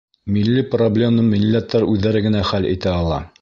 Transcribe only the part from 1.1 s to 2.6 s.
милләттәр үҙҙәре генә